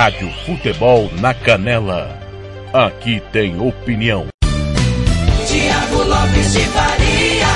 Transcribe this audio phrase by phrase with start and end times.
[0.00, 2.18] Rádio Futebol na Canela.
[2.72, 4.28] Aqui tem opinião.
[5.46, 7.46] Tiago Lopes de Faria.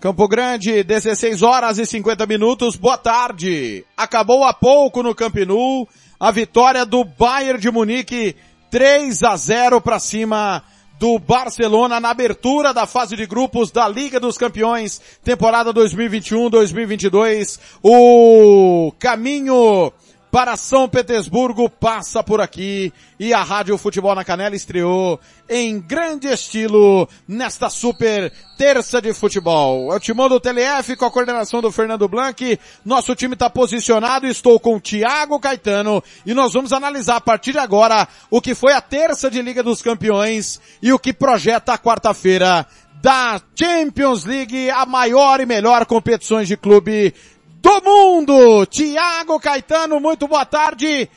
[0.00, 2.74] Campo Grande, 16 horas e 50 minutos.
[2.74, 3.84] Boa tarde.
[3.96, 5.88] Acabou há pouco no Camp Nou
[6.18, 8.34] a vitória do Bayern de Munique
[8.68, 10.64] 3 a 0 para cima
[10.98, 17.60] do Barcelona na abertura da fase de grupos da Liga dos Campeões, temporada 2021-2022.
[17.82, 19.92] O caminho
[20.30, 26.28] para São Petersburgo passa por aqui e a Rádio Futebol na Canela estreou em grande
[26.28, 29.92] estilo nesta super terça de futebol.
[29.92, 32.58] É o timão do TLF com a coordenação do Fernando Blanc.
[32.84, 37.52] Nosso time está posicionado, estou com o Thiago Caetano e nós vamos analisar a partir
[37.52, 41.72] de agora o que foi a terça de Liga dos Campeões e o que projeta
[41.72, 42.66] a quarta-feira
[43.00, 47.14] da Champions League, a maior e melhor competições de clube
[47.60, 48.66] do mundo.
[48.66, 51.08] Tiago Caetano, muito boa tarde.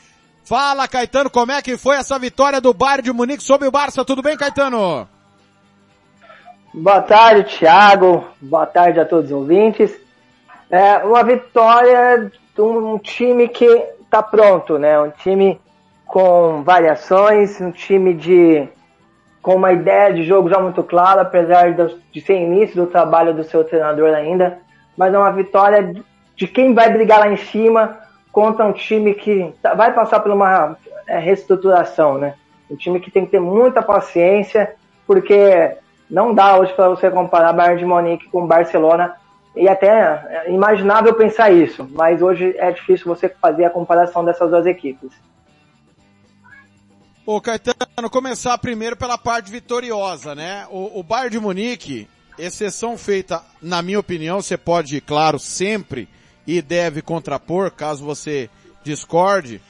[0.44, 4.03] Fala, Caetano, como é que foi essa vitória do Bayern de Munique sobre o Barça?
[4.03, 5.08] Tudo bem, Caetano?
[6.73, 8.25] Boa tarde, Thiago.
[8.42, 9.92] Boa tarde a todos os ouvintes.
[10.69, 13.66] É uma vitória de um time que
[14.03, 15.00] está pronto, né?
[15.00, 15.59] Um time
[16.06, 18.67] com variações, um time de
[19.42, 21.73] com uma ideia de jogo já muito clara, apesar
[22.12, 24.59] de ser início do trabalho do seu treinador ainda.
[24.95, 25.81] Mas é uma vitória
[26.36, 28.00] de quem vai brigar lá em cima
[28.32, 30.78] contra um time que tá, vai passar por uma
[31.08, 32.36] é, reestruturação, né?
[32.69, 34.75] Um time que tem que ter muita paciência,
[35.06, 35.75] porque
[36.09, 39.16] não dá hoje para você comparar Bayern de Munique com Barcelona
[39.56, 39.88] e até
[40.46, 45.12] é imaginável pensar isso, mas hoje é difícil você fazer a comparação dessas duas equipes.
[47.25, 50.66] Ô Caetano, começar primeiro pela parte vitoriosa, né?
[50.69, 52.08] O, o Bayern de Munique,
[52.40, 56.09] exceção feita, na minha opinião, você pode, claro, sempre
[56.57, 58.50] e deve contrapor, caso você
[58.84, 59.62] discorde,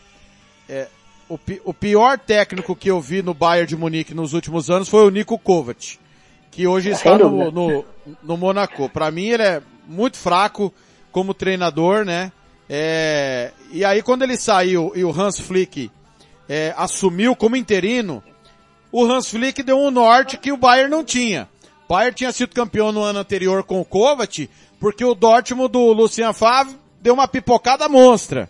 [0.67, 0.87] é,
[1.29, 5.05] o, o, pior técnico que eu vi no Bayern de Munique nos últimos anos foi
[5.05, 5.99] o Nico Kovac,
[6.49, 7.85] que hoje está no, no,
[8.23, 8.89] no Monaco.
[8.89, 10.73] Para mim ele é muito fraco
[11.11, 12.31] como treinador, né?
[12.67, 15.91] É, e aí quando ele saiu e o Hans Flick
[16.49, 18.23] é, assumiu como interino,
[18.91, 21.47] o Hans Flick deu um norte que o Bayern não tinha.
[21.85, 24.49] O Bayern tinha sido campeão no ano anterior com o Kovac,
[24.81, 28.49] porque o Dortmund do Lucian Favre deu uma pipocada monstra.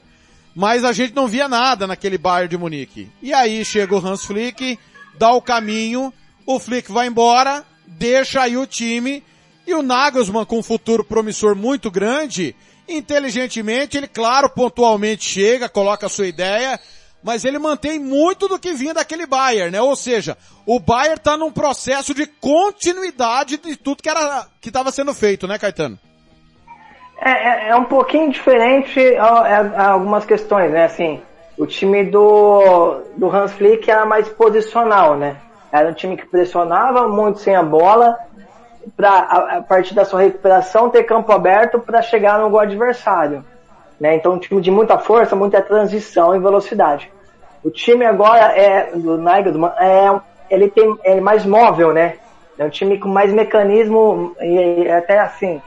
[0.55, 3.11] Mas a gente não via nada naquele Bayern de Munique.
[3.21, 4.79] E aí chega o Hans Flick,
[5.19, 6.11] dá o caminho,
[6.45, 9.21] o Flick vai embora, deixa aí o time,
[9.67, 12.55] e o Nagelsmann com um futuro promissor muito grande,
[12.87, 16.79] inteligentemente, ele claro, pontualmente chega, coloca a sua ideia,
[17.21, 19.81] mas ele mantém muito do que vinha daquele Bayern, né?
[19.81, 24.91] Ou seja, o Bayern está num processo de continuidade de tudo que era que estava
[24.91, 25.99] sendo feito, né, Caetano?
[27.23, 30.85] É, é, é um pouquinho diferente a, é, a, algumas questões, né?
[30.85, 31.21] Assim,
[31.55, 35.35] o time do, do Hans Flick era mais posicional, né?
[35.71, 38.17] Era um time que pressionava muito sem a bola,
[38.97, 43.45] para a, a partir da sua recuperação ter campo aberto para chegar no gol adversário.
[43.99, 44.15] Né?
[44.15, 47.11] Então, um time de muita força, muita transição e velocidade.
[47.63, 52.15] O time agora é do Nagelsmann é ele tem é mais móvel, né?
[52.57, 55.61] É um time com mais mecanismo e até assim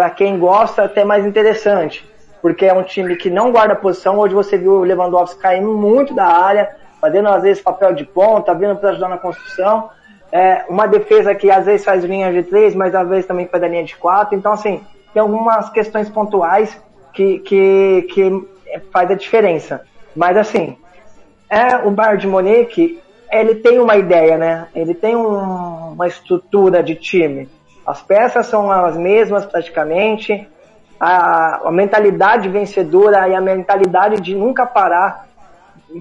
[0.00, 2.08] para quem gosta, até mais interessante.
[2.40, 4.18] Porque é um time que não guarda posição.
[4.18, 8.54] Hoje você viu o Lewandowski caindo muito da área, fazendo às vezes papel de ponta,
[8.54, 9.90] vindo para ajudar na construção.
[10.32, 13.62] É, uma defesa que às vezes faz linha de três, mas às vezes também faz
[13.62, 14.34] a linha de quatro.
[14.34, 14.82] Então, assim,
[15.12, 16.82] tem algumas questões pontuais
[17.12, 18.48] que, que, que
[18.90, 19.82] faz a diferença.
[20.16, 20.78] Mas, assim,
[21.50, 24.66] é o Bayern de Monique, ele tem uma ideia, né?
[24.74, 27.50] Ele tem um, uma estrutura de time.
[27.90, 30.48] As peças são as mesmas praticamente,
[30.98, 35.26] a, a mentalidade vencedora e a mentalidade de nunca parar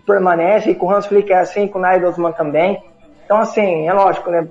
[0.06, 2.84] permanece, e com o Hans Flick é assim, com o Nagelsmann também.
[3.26, 4.48] Então, assim, é lógico, né?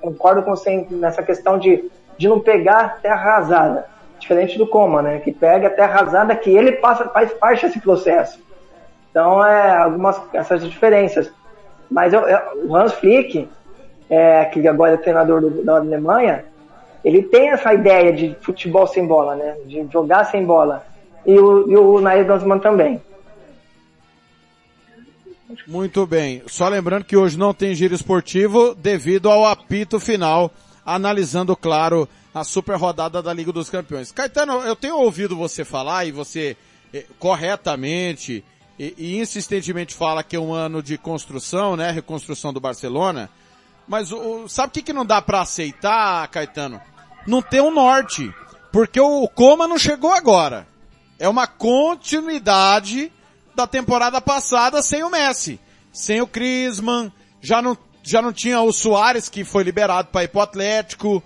[0.00, 3.86] Concordo com você nessa questão de, de não pegar terra arrasada.
[4.18, 5.18] Diferente do Coma, né?
[5.18, 8.40] Que pega terra arrasada que ele passa, faz parte desse processo.
[9.10, 11.32] Então, é algumas essas diferenças.
[11.90, 12.38] Mas eu, eu,
[12.68, 13.48] o Hans Flick,
[14.08, 16.44] é, que agora é treinador do, da Alemanha,
[17.06, 19.56] ele tem essa ideia de futebol sem bola, né?
[19.64, 20.84] De jogar sem bola.
[21.24, 23.00] E o, e o Nagelsmann também.
[25.68, 26.42] Muito bem.
[26.48, 30.50] Só lembrando que hoje não tem giro esportivo devido ao apito final,
[30.84, 34.10] analisando, claro, a super rodada da Liga dos Campeões.
[34.10, 36.56] Caetano, eu tenho ouvido você falar e você
[36.92, 38.42] eh, corretamente
[38.76, 41.92] e, e, insistentemente fala que é um ano de construção, né?
[41.92, 43.30] Reconstrução do Barcelona.
[43.86, 46.80] Mas o, sabe o que, que não dá para aceitar, Caetano?
[47.26, 48.32] Não ter um norte.
[48.72, 50.66] Porque o Coma não chegou agora.
[51.18, 53.10] É uma continuidade
[53.54, 55.58] da temporada passada sem o Messi.
[55.92, 60.28] Sem o Crisman, já não, já não tinha o Soares que foi liberado para ir
[60.28, 61.22] pro Atlético.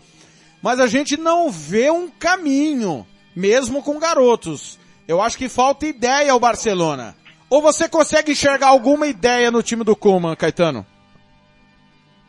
[0.62, 4.78] Mas a gente não vê um caminho, mesmo com garotos.
[5.08, 7.16] Eu acho que falta ideia ao Barcelona.
[7.48, 10.86] Ou você consegue enxergar alguma ideia no time do Koeman, Caetano?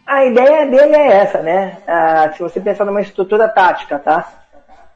[0.05, 1.77] A ideia dele é essa, né?
[1.87, 4.27] Ah, se você pensar numa estrutura tática, tá?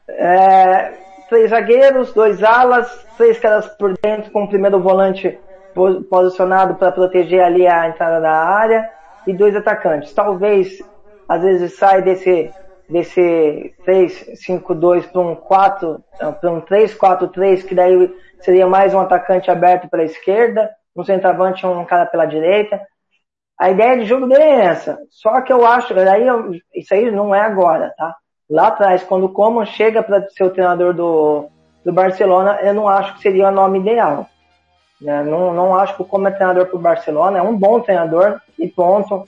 [0.08, 0.92] É,
[1.28, 5.38] três zagueiros, dois alas, três caras por dentro com o primeiro volante
[6.08, 8.90] posicionado para proteger ali a entrada da área
[9.26, 10.12] e dois atacantes.
[10.12, 10.78] Talvez,
[11.28, 12.50] às vezes, sai desse
[12.88, 16.00] desse 3-5-2 para um 4,
[16.40, 21.68] para um 3-4-3, que daí seria mais um atacante aberto pela esquerda, um centroavante e
[21.68, 22.80] um cara pela direita.
[23.58, 24.98] A ideia de jogo dele é essa.
[25.10, 28.14] Só que eu acho, aí isso aí não é agora, tá?
[28.48, 31.46] Lá atrás, quando o Coman chega para ser o treinador do,
[31.84, 34.28] do Barcelona, eu não acho que seria o nome ideal.
[35.00, 35.22] Né?
[35.24, 38.40] Não, não acho que o Coman é treinador para o Barcelona, é um bom treinador
[38.58, 39.24] e ponto.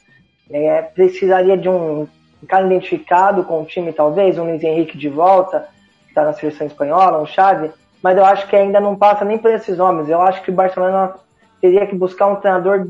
[0.51, 2.03] É, precisaria de um,
[2.43, 5.69] um cara identificado com o time, talvez, um Luiz Henrique de volta,
[6.05, 7.71] que está na seleção espanhola, um Xavi,
[8.03, 10.09] mas eu acho que ainda não passa nem por esses nomes.
[10.09, 11.15] Eu acho que o Barcelona
[11.61, 12.87] teria que buscar um treinador,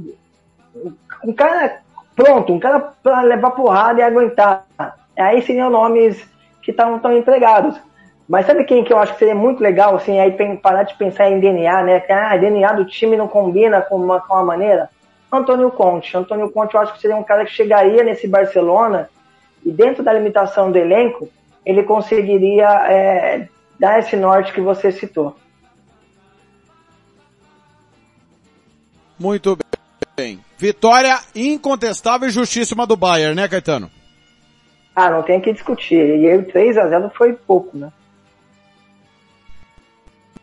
[1.25, 1.80] um cara
[2.14, 4.66] pronto, um cara para levar porrada e aguentar.
[5.16, 6.25] Aí seriam nomes
[6.62, 7.76] que estão tão empregados.
[8.28, 11.30] Mas sabe quem que eu acho que seria muito legal, assim, aí parar de pensar
[11.30, 12.00] em DNA, né?
[12.00, 14.90] Que ah, DNA do time não combina com uma, com uma maneira.
[15.32, 16.16] Antônio Conte.
[16.16, 19.08] Antônio Conte eu acho que seria um cara que chegaria nesse Barcelona
[19.64, 21.28] e dentro da limitação do elenco,
[21.64, 23.48] ele conseguiria é,
[23.78, 25.36] dar esse norte que você citou.
[29.19, 29.68] Muito bem.
[30.56, 33.91] Vitória incontestável e justíssima do Bayern, né, Caetano?
[34.94, 35.97] Ah, não tem que discutir.
[35.97, 37.93] E o 3 a 0 foi pouco, né?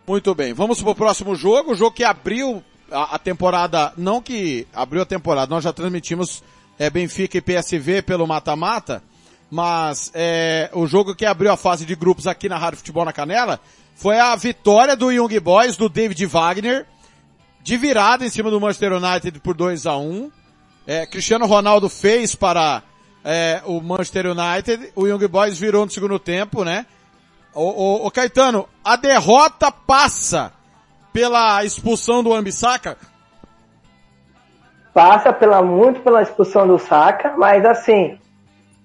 [0.07, 0.53] Muito bem.
[0.53, 5.05] Vamos pro próximo jogo, o jogo que abriu a, a temporada, não que abriu a
[5.05, 6.43] temporada, nós já transmitimos
[6.77, 9.01] é, Benfica e PSV pelo mata-mata,
[9.49, 13.13] mas é, o jogo que abriu a fase de grupos aqui na Rádio Futebol na
[13.13, 13.59] Canela
[13.95, 16.85] foi a vitória do Young Boys, do David Wagner,
[17.65, 20.31] de virada em cima do Manchester United por 2 a 1
[20.85, 22.83] é, Cristiano Ronaldo fez para
[23.23, 26.85] é, o Manchester United, o Young Boys virou no segundo tempo, né?
[27.55, 30.53] O, o, o Caetano, a derrota passa
[31.11, 32.97] pela expulsão do Ambissaca?
[34.93, 38.19] Passa pela, muito pela expulsão do Saka, mas assim,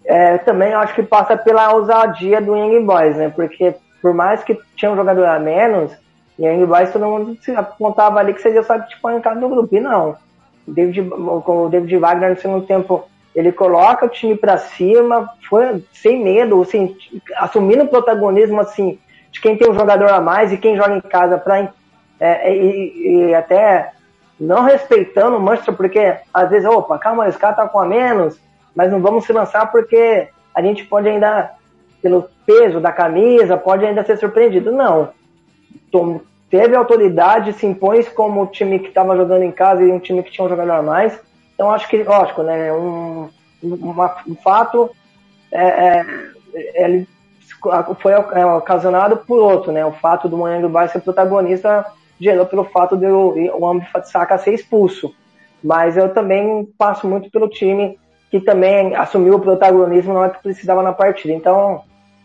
[0.06, 3.28] é, também acho que passa pela ousadia do Young Boys, né?
[3.28, 5.92] Porque por mais que tinha um jogador a menos,
[6.40, 9.74] Young Boys todo mundo se apontava ali que seria só em casa do grupo.
[9.74, 10.16] E não.
[10.66, 13.04] O David, o David Wagner no segundo tempo
[13.34, 16.96] ele coloca o time para cima, foi sem medo, assim,
[17.36, 18.98] assumindo o protagonismo assim
[19.30, 21.72] de quem tem um jogador a mais e quem joga em casa para
[22.18, 23.92] é, e, e, até
[24.38, 28.38] não respeitando o Manchester, porque às vezes, opa, calma, esse cara tá com a menos,
[28.74, 31.52] mas não vamos se lançar porque a gente pode ainda,
[32.02, 34.72] pelo peso da camisa, pode ainda ser surpreendido.
[34.72, 35.10] Não.
[36.50, 40.22] Teve autoridade, se impôs como o time que estava jogando em casa e um time
[40.22, 41.18] que tinha um jogador a mais.
[41.54, 43.28] Então acho que, lógico, né, um,
[43.62, 44.90] uma, um fato
[45.52, 46.06] é, é,
[46.74, 47.08] ele
[48.00, 49.84] foi é, ocasionado por outro, né?
[49.84, 51.84] O fato do Manhã do ser protagonista
[52.18, 54.08] gerou pelo fato de o, o Ambifat
[54.42, 55.14] ser expulso.
[55.62, 57.98] Mas eu também passo muito pelo time
[58.30, 61.34] que também assumiu o protagonismo na hora que precisava na partida.
[61.34, 61.82] Então,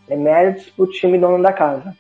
[0.08, 1.96] é méritos pro time dono da casa.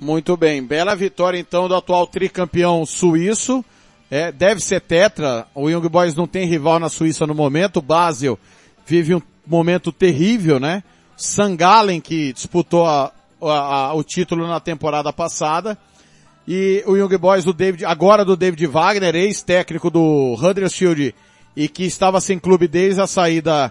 [0.00, 3.62] Muito bem, bela vitória então do atual tricampeão suíço.
[4.10, 5.46] É, deve ser tetra.
[5.54, 7.76] O Young Boys não tem rival na Suíça no momento.
[7.76, 8.38] O Basel
[8.86, 10.82] vive um momento terrível, né?
[11.18, 13.46] Sangalen que disputou a, a,
[13.88, 15.76] a, o título na temporada passada
[16.48, 21.14] e o Young Boys do David, agora do David Wagner, ex-técnico do Huddersfield
[21.54, 23.70] e que estava sem clube desde a saída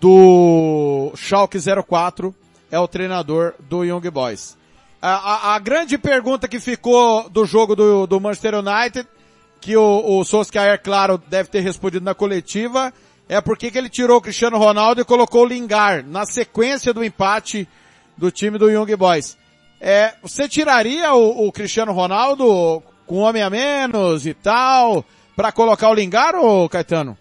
[0.00, 2.34] do Schalke 04,
[2.70, 4.58] é o treinador do Young Boys.
[5.02, 9.06] A, a, a grande pergunta que ficou do jogo do, do Manchester United
[9.60, 12.92] que o, o Solskjaer, claro, deve ter respondido na coletiva,
[13.28, 17.04] é porque que ele tirou o Cristiano Ronaldo e colocou o Lingard na sequência do
[17.04, 17.68] empate
[18.16, 19.38] do time do Young Boys.
[19.80, 25.04] É, você tiraria o, o Cristiano Ronaldo com um homem a menos e tal,
[25.36, 27.16] para colocar o Lingard, ou Caetano?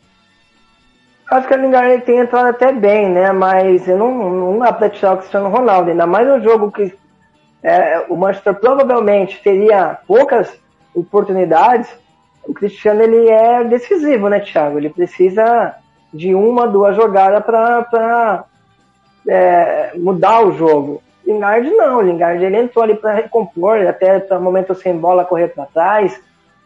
[1.30, 3.32] Acho que o Lingard tem entrado até bem, né?
[3.32, 6.94] Mas eu não, não dá pra tirar o Cristiano Ronaldo, ainda mais um jogo que
[7.64, 10.52] é, o Manchester provavelmente teria poucas
[10.94, 11.90] oportunidades.
[12.48, 14.78] O Cristiano ele é decisivo, né, Thiago?
[14.78, 15.76] Ele precisa
[16.14, 18.46] de uma, duas jogadas para
[19.28, 21.04] é, mudar o jogo.
[21.26, 25.68] Lingard não, Lingard ele entrou ali para recompor, até para momento sem bola correr para
[25.68, 26.20] trás,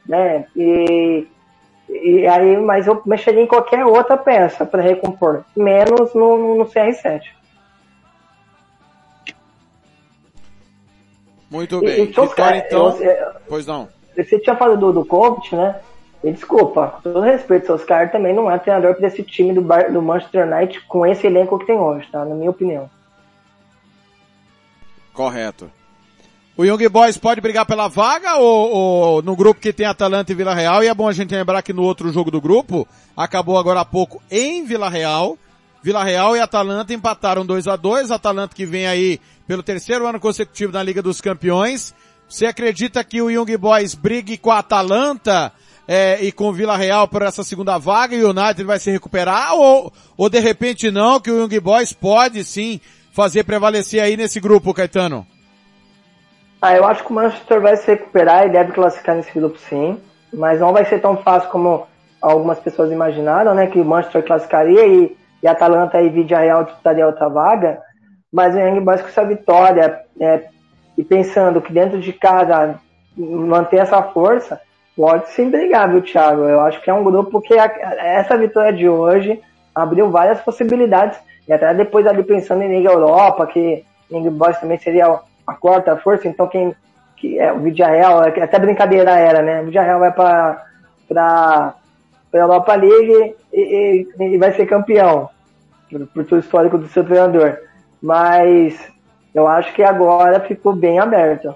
[0.08, 0.46] né?
[0.56, 1.28] E,
[1.90, 7.24] e aí, mas eu mexeria em qualquer outra peça para recompor, menos no, no CR7.
[11.54, 12.02] Muito bem.
[12.02, 13.00] E, Vitória, então.
[13.00, 13.88] Eu, pois não.
[14.18, 15.76] Você tinha falado do, do Kovic, né?
[16.24, 19.92] E desculpa, com todo respeito, Oscar também não é treinador para esse time do, Bar,
[19.92, 22.26] do Manchester United com esse elenco que tem hoje, tá?
[22.26, 22.90] Na minha opinião.
[25.14, 25.70] Correto.
[26.58, 30.36] O Young Boys pode brigar pela vaga ou, ou, no grupo que tem Atalanta e
[30.36, 30.84] Vila Real?
[30.84, 33.86] E é bom a gente lembrar que no outro jogo do grupo, acabou agora há
[33.86, 35.38] pouco em Vila Real.
[35.84, 40.18] Vila Real e Atalanta empataram 2 a 2 Atalanta que vem aí pelo terceiro ano
[40.18, 41.94] consecutivo na Liga dos Campeões.
[42.30, 45.52] Você acredita que o Young Boys brigue com a Atalanta
[45.86, 48.90] é, e com o Vila Real por essa segunda vaga e o United vai se
[48.90, 52.80] recuperar ou, ou de repente não, que o Young Boys pode sim
[53.12, 55.28] fazer prevalecer aí nesse grupo, Caetano?
[56.62, 60.00] Ah, eu acho que o Manchester vai se recuperar e deve classificar nesse grupo sim,
[60.34, 61.86] mas não vai ser tão fácil como
[62.22, 67.06] algumas pessoas imaginaram, né, que o Manchester classificaria e, e Atalanta e Vidia Real disputaria
[67.06, 67.82] outra vaga,
[68.32, 70.46] mas o Young Boys com essa vitória é,
[70.98, 72.80] e pensando que dentro de casa
[73.16, 74.60] manter essa força,
[74.96, 76.44] pode sim brigar, viu, Thiago?
[76.44, 77.66] Eu acho que é um grupo que a,
[78.00, 79.40] essa vitória de hoje
[79.76, 81.20] abriu várias possibilidades.
[81.48, 85.98] E até depois ali pensando em Liga Europa, que Young Boys também seria a quarta
[85.98, 86.74] força, então quem
[87.18, 89.62] que é o Villarreal, até brincadeira era, né?
[89.62, 90.66] O Villarreal vai para
[91.08, 91.76] para
[92.34, 95.30] Europa League e, e, e, vai ser campeão
[96.00, 97.58] por, o histórico do seu treinador.
[98.02, 98.78] Mas
[99.34, 101.56] eu acho que agora ficou bem aberto.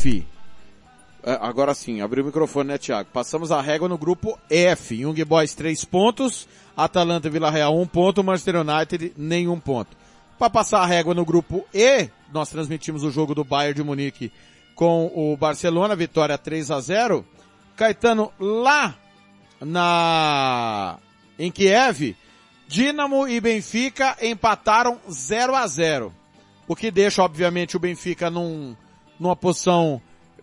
[0.00, 0.26] F.
[1.22, 3.10] É, agora sim, abriu o microfone, né, Thiago?
[3.12, 4.94] Passamos a régua no grupo F.
[4.94, 9.94] Young Boys 3 pontos, Atalanta e Vila Real 1 ponto, Manchester United nenhum ponto.
[10.38, 14.32] Para passar a régua no grupo E, nós transmitimos o jogo do Bayern de Munique
[14.80, 17.22] com o Barcelona, vitória 3 a 0.
[17.76, 18.94] Caetano lá
[19.60, 20.96] na
[21.38, 22.16] em Kiev,
[22.66, 26.14] Dinamo e Benfica empataram 0 a 0.
[26.66, 28.74] O que deixa obviamente o Benfica num
[29.18, 30.00] numa posição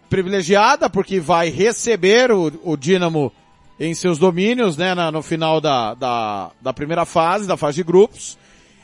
[0.08, 3.34] privilegiada, porque vai receber o, o Dinamo
[3.80, 7.84] em seus domínios, né, na, no final da, da, da primeira fase, da fase de
[7.84, 8.38] grupos,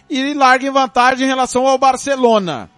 [0.10, 2.72] e larga em vantagem em relação ao Barcelona.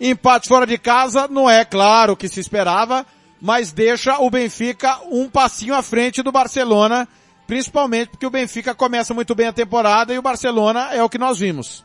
[0.00, 3.04] Empate fora de casa não é claro o que se esperava,
[3.38, 7.06] mas deixa o Benfica um passinho à frente do Barcelona,
[7.46, 11.18] principalmente porque o Benfica começa muito bem a temporada e o Barcelona é o que
[11.18, 11.84] nós vimos.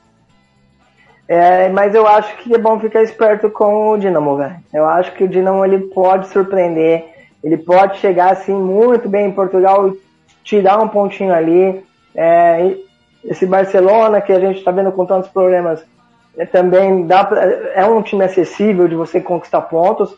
[1.27, 4.55] É, mas eu acho que é bom ficar esperto com o Dinamo, velho.
[4.74, 7.03] Eu acho que o Dinamo ele pode surpreender,
[7.43, 10.00] ele pode chegar assim muito bem em Portugal e
[10.41, 11.84] tirar um pontinho ali.
[12.15, 12.77] É,
[13.25, 15.84] esse Barcelona que a gente está vendo com tantos problemas
[16.38, 20.15] é, também dá pra, é um time acessível de você conquistar pontos.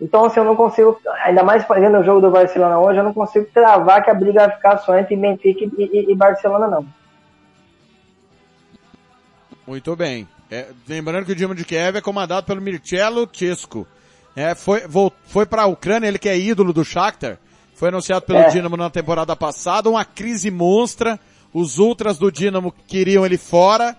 [0.00, 3.14] Então, assim, eu não consigo, ainda mais fazendo o jogo do Barcelona hoje, eu não
[3.14, 6.86] consigo travar que a briga vai ficar só entre Benfica e, e, e Barcelona, não.
[9.66, 10.28] Muito bem.
[10.50, 13.86] É, lembrando que o Dinamo de Kiev é comandado pelo Mircelo Chesco.
[14.36, 14.82] É, foi,
[15.24, 17.38] foi para a Ucrânia, ele que é ídolo do Shakhtar.
[17.74, 18.48] Foi anunciado pelo é.
[18.48, 21.18] Dinamo na temporada passada, uma crise monstra.
[21.52, 23.96] Os ultras do Dinamo queriam ele fora.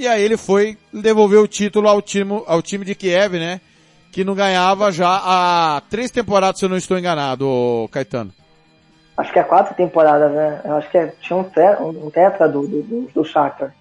[0.00, 3.60] E aí ele foi devolver o título ao time, ao time de Kiev, né?
[4.10, 8.32] Que não ganhava já há três temporadas, se eu não estou enganado, Caetano.
[9.14, 10.62] Acho que é quatro temporadas, né?
[10.64, 13.74] Eu acho que é, tinha um, tetra, um tetra do, do, do Shakhtar.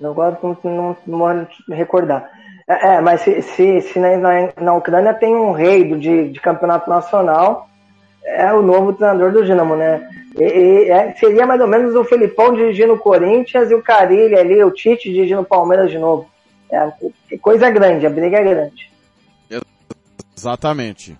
[0.00, 1.28] Não, não, não vou
[1.68, 2.30] me recordar.
[2.66, 4.16] É, é, mas se, se, se na,
[4.58, 7.68] na, Ucrânia tem um rei do, de, de campeonato nacional,
[8.24, 10.08] é o novo treinador do Dinamo, né?
[10.38, 14.34] E, e é, seria mais ou menos o Felipão dirigindo o Corinthians e o Carilli
[14.34, 16.30] ali, o Tite dirigindo o Palmeiras de novo.
[16.70, 18.90] É coisa grande, a briga é grande.
[20.36, 21.16] Exatamente.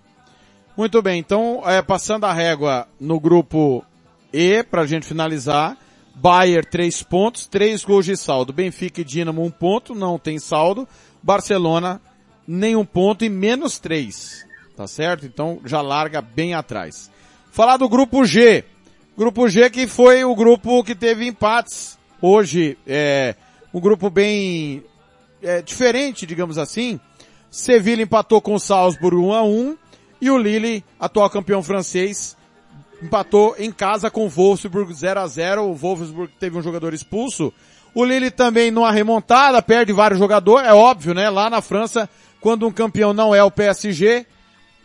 [0.77, 3.85] Muito bem, então, é, passando a régua no grupo
[4.33, 5.77] E, pra gente finalizar,
[6.15, 8.53] Bayern, três pontos, três gols de saldo.
[8.53, 10.89] Benfica e Dinamo, um ponto, não tem saldo.
[11.23, 12.01] Barcelona
[12.47, 15.27] nenhum ponto e menos três, tá certo?
[15.27, 17.11] Então já larga bem atrás.
[17.51, 18.65] Falar do grupo G.
[19.17, 23.35] Grupo G que foi o grupo que teve empates hoje, é,
[23.73, 24.83] um grupo bem
[25.43, 26.99] é, diferente, digamos assim.
[27.51, 29.77] Sevilla empatou com o Salzburg 1 a 1
[30.19, 32.35] e o Lille, atual campeão francês,
[33.03, 37.53] empatou em casa com o Wolfsburg 0 a 0 O Wolfsburg teve um jogador expulso.
[37.95, 41.29] O Lille também numa remontada, perde vários jogadores, é óbvio, né?
[41.29, 42.09] Lá na França,
[42.41, 44.25] quando um campeão não é o PSG,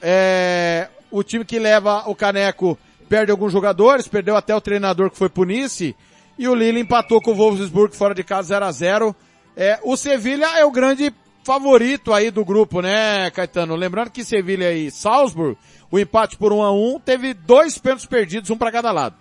[0.02, 2.78] é, o time que leva o caneco
[3.08, 5.96] perde alguns jogadores, perdeu até o treinador que foi pro Nice,
[6.38, 9.16] e o Lille empatou com o Wolfsburg fora de casa 0 a 0
[9.56, 11.12] é, O Sevilha é o grande
[11.44, 13.76] favorito aí do grupo, né, Caetano?
[13.76, 15.58] Lembrando que Sevilha e Salzburg,
[15.90, 19.16] o empate por 1 a 1 teve dois pênaltis perdidos, um para cada lado.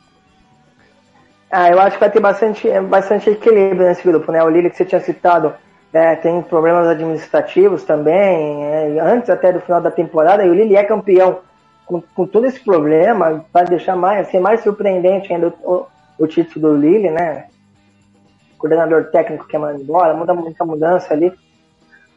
[1.51, 4.43] Ah, eu acho que vai ter bastante, bastante equilíbrio nesse grupo, né?
[4.43, 5.55] O Lille que você tinha citado
[5.93, 10.77] é, tem problemas administrativos também, é, antes até do final da temporada, e o Lille
[10.77, 11.39] é campeão
[11.87, 15.87] com, com todo esse problema, para deixar mais, ser mais surpreendente ainda o,
[16.19, 17.47] o título do Lille, né?
[18.59, 21.33] Coordenador técnico que é mandado embora, muda muita mudança ali.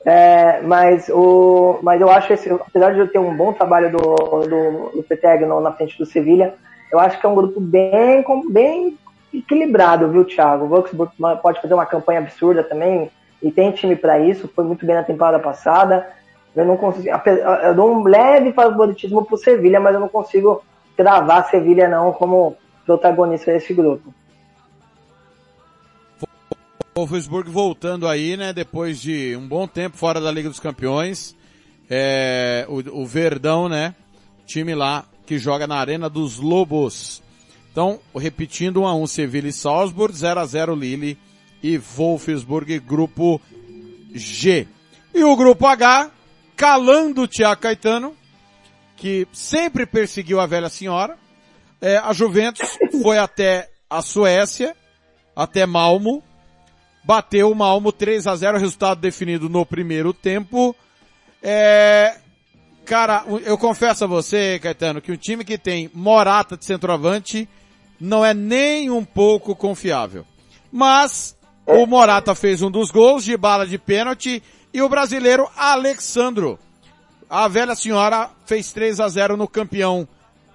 [0.06, 4.00] É, mas, o, mas eu acho, esse, apesar de eu ter um bom trabalho do,
[4.00, 6.56] do, do Petegno na frente do Sevilha,
[6.92, 8.98] eu acho que é um grupo bem, bem
[9.34, 10.66] equilibrado, viu, Thiago?
[10.66, 11.12] O Wolfsburg
[11.42, 13.12] pode fazer uma campanha absurda também,
[13.42, 16.08] e tem time para isso, foi muito bem na temporada passada.
[16.56, 17.08] Eu não consigo,
[17.64, 20.64] eu dou um leve favoritismo pro Sevilha, mas eu não consigo
[20.98, 24.14] gravar Sevilha não como protagonista desse grupo.
[26.96, 31.36] Wolfsburg voltando aí, né, depois de um bom tempo fora da Liga dos Campeões.
[31.90, 33.96] É, o, o Verdão, né,
[34.46, 37.22] time lá que joga na Arena dos Lobos.
[37.72, 41.18] Então, repetindo 1 a 1 Sevilha e Salzburg, 0 a 0 Lille
[41.62, 43.40] e Wolfsburg, grupo
[44.12, 44.68] G.
[45.14, 46.12] E o grupo H,
[46.60, 48.14] calando o Tiago Caetano,
[48.98, 51.18] que sempre perseguiu a velha senhora.
[51.80, 54.76] É, a Juventus foi até a Suécia,
[55.34, 56.22] até Malmo,
[57.02, 60.76] bateu o Malmo 3 a 0 resultado definido no primeiro tempo.
[61.42, 62.18] É,
[62.84, 67.48] cara, eu confesso a você, Caetano, que um time que tem Morata de centroavante
[67.98, 70.26] não é nem um pouco confiável.
[70.70, 76.60] Mas o Morata fez um dos gols de bala de pênalti e o brasileiro Alexandro.
[77.30, 80.08] A velha senhora fez 3 a 0 no campeão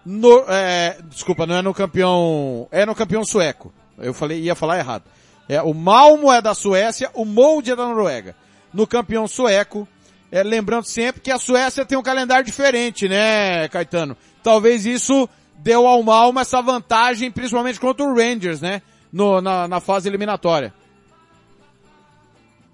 [0.04, 3.72] no, é, desculpa, não é no campeão, é no campeão sueco.
[3.98, 5.04] Eu falei, ia falar errado.
[5.48, 8.34] É, o Malmo é da Suécia, o Molde é da Noruega.
[8.72, 9.88] No campeão sueco,
[10.30, 14.16] é, lembrando sempre que a Suécia tem um calendário diferente, né, Caetano?
[14.42, 18.82] Talvez isso deu ao Malmo essa vantagem, principalmente contra o Rangers, né?
[19.12, 20.74] No, na, na fase eliminatória.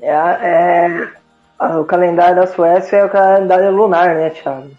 [0.00, 1.12] É, é,
[1.60, 4.70] o calendário da Suécia é o calendário lunar, né, Thiago?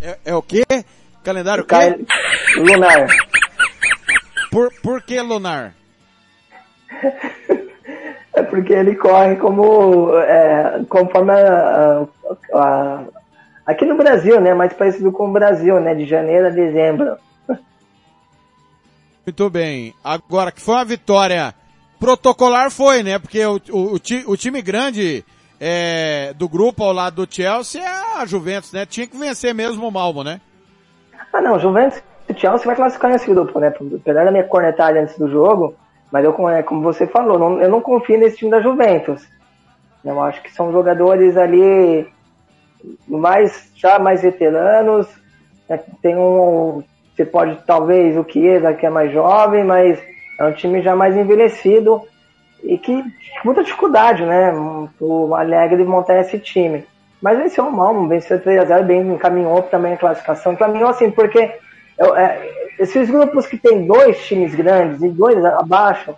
[0.00, 0.64] É, é o quê?
[1.22, 2.04] Calendário o quê?
[2.56, 3.06] Lunar.
[4.50, 5.74] Por, por que lunar?
[8.32, 12.06] é porque ele corre como, é, conforme a,
[12.54, 13.04] a, a,
[13.66, 14.54] aqui no Brasil, né?
[14.54, 15.94] Mais parecido com o Brasil, né?
[15.94, 17.18] De janeiro a dezembro.
[19.26, 19.92] Muito bem.
[20.04, 21.52] Agora, que foi uma vitória
[21.98, 23.18] protocolar foi, né?
[23.18, 25.24] Porque o, o, o, time grande
[25.60, 28.86] é, do grupo ao lado do Chelsea é a Juventus, né?
[28.86, 30.40] Tinha que vencer mesmo o Malmo, né?
[31.32, 33.68] Ah, não, Juventus e Chelsea vai classificar nesse grupo, né?
[33.68, 35.74] Apesar da minha cornetada antes do jogo,
[36.10, 39.26] mas eu, é, como você falou, não, eu não confio nesse time da Juventus.
[40.04, 42.06] Eu acho que são jogadores ali
[43.06, 45.06] mais já mais veteranos.
[45.68, 45.80] Né?
[46.00, 46.82] Tem um,
[47.14, 49.98] você pode talvez o Chiesa que é mais jovem, mas
[50.38, 52.02] é um time já mais envelhecido
[52.62, 53.02] e que
[53.44, 54.52] muita dificuldade, né?
[55.00, 56.84] O Alegre montar esse time.
[57.20, 60.52] Mas venceu o Malmo, venceu 3x0, bem encaminhou também a classificação.
[60.52, 66.14] Encaminhou assim, porque é, esses grupos que tem dois times grandes e dois abaixo,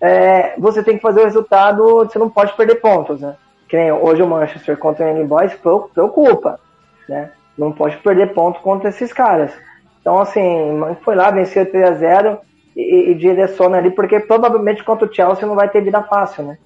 [0.00, 3.36] é, você tem que fazer o resultado, você não pode perder pontos, né?
[3.68, 6.58] Que nem hoje o Manchester contra o Young Boys preocupa,
[7.08, 7.30] né?
[7.56, 9.52] Não pode perder ponto contra esses caras.
[10.00, 12.38] Então, assim, foi lá, venceu 3 a 0
[12.80, 16.58] e, e direciona ali, porque provavelmente contra o Chelsea não vai ter vida fácil, né?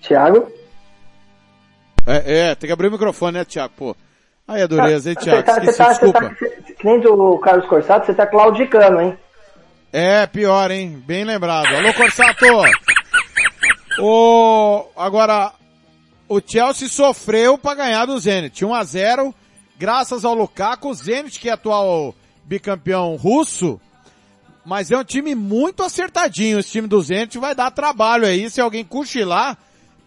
[0.00, 0.52] Thiago?
[2.06, 3.72] É, é, tem que abrir o microfone, né, Thiago?
[3.76, 3.96] Pô.
[4.46, 5.42] Aí a dureza, hein, Thiago?
[5.42, 6.20] Tá, Esqueci, tá, desculpa.
[6.20, 9.18] Tá, que nem do Carlos Corsato, você tá claudicando, hein?
[9.90, 11.02] É, pior, hein?
[11.06, 11.74] Bem lembrado.
[11.74, 12.44] Alô, Corsato!
[13.98, 15.52] O, agora,
[16.28, 18.64] o, Chelsea sofreu para ganhar do Zenit.
[18.64, 19.34] 1 a 0
[19.78, 20.88] graças ao Lukaku.
[20.88, 23.80] O Zenit, que é atual bicampeão russo,
[24.64, 26.58] mas é um time muito acertadinho.
[26.58, 29.56] Esse time do Zenit vai dar trabalho aí se alguém cochilar,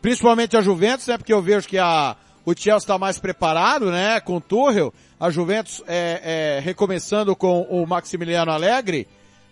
[0.02, 1.18] principalmente a Juventus, né?
[1.18, 4.20] Porque eu vejo que a, o Chelsea está mais preparado, né?
[4.20, 4.94] Com o Tuchel.
[5.20, 9.08] A Juventus é, é, recomeçando com o Maximiliano Alegre.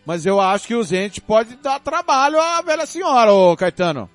[0.05, 4.09] Mas eu acho que o Zenit pode dar trabalho à velha senhora, ô Caetano.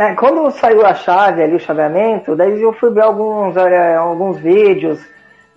[0.00, 4.38] É, quando saiu a chave ali, o chaveamento, daí eu fui ver alguns, é, alguns
[4.38, 4.98] vídeos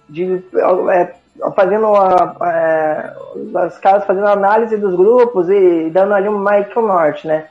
[0.10, 0.44] de
[0.92, 1.14] é,
[1.56, 7.26] fazendo a, é, os caras fazendo análise dos grupos e dando ali um Michael Norte,
[7.26, 7.46] né?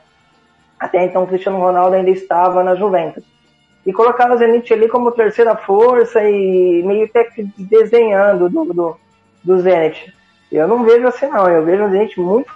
[0.79, 3.23] Até então o Cristiano Ronaldo ainda estava na Juventus.
[3.83, 8.99] E colocaram o Zenit ali como terceira força e meio que desenhando do, do,
[9.43, 10.13] do Zenit.
[10.51, 12.53] Eu não vejo assim não, eu vejo um Zenit muito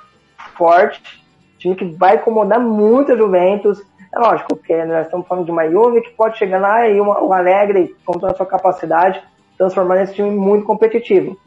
[0.56, 1.26] forte,
[1.58, 3.82] time que vai incomodar muito a Juventus,
[4.13, 7.22] é lógico, porque nós estamos falando de uma Juve que pode chegar lá e uma,
[7.22, 9.22] o Alegre, com toda a sua capacidade,
[9.58, 11.38] transformar esse time muito competitivo.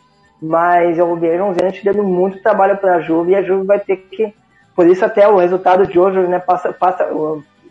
[0.40, 3.79] Mas eu vejo um Zenit dando muito trabalho para a Juve e a Juve vai
[3.79, 4.35] ter que,
[4.75, 7.07] por isso até o resultado de hoje, né, passa, passa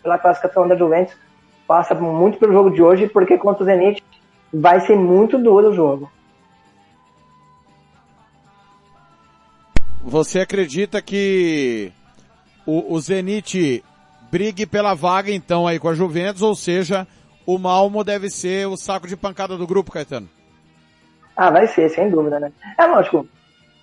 [0.01, 1.15] pela classificação da Juventus,
[1.67, 4.03] passa muito pelo jogo de hoje, porque contra o Zenit
[4.53, 6.11] vai ser muito duro o jogo.
[10.03, 11.91] Você acredita que
[12.65, 13.83] o, o Zenit
[14.31, 17.07] brigue pela vaga então aí com a Juventus, ou seja,
[17.45, 20.29] o Malmo deve ser o saco de pancada do grupo, Caetano?
[21.35, 22.51] Ah, vai ser, sem dúvida, né?
[22.77, 23.27] É lógico,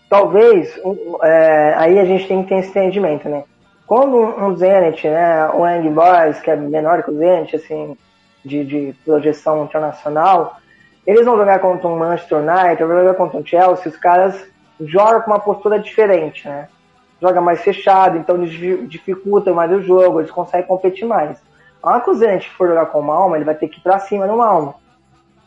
[0.08, 0.78] talvez,
[1.22, 3.44] é, aí a gente tem que ter esse entendimento, né?
[3.86, 7.96] Quando um Zenit, né, o Young Boys, que é menor que o Zenit, assim,
[8.44, 10.58] de, de projeção internacional,
[11.06, 14.44] eles vão jogar contra um Manchester United, vão jogar contra um Chelsea, os caras
[14.80, 16.68] jogam com uma postura diferente, né?
[17.20, 21.38] Joga mais fechado, então eles dificultam mais o jogo, eles conseguem competir mais.
[21.82, 23.82] A hora que o Zenit for jogar com o Malma, ele vai ter que ir
[23.82, 24.74] para cima no Malma.